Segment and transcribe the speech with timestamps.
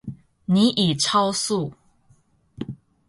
[0.47, 1.73] 您已超速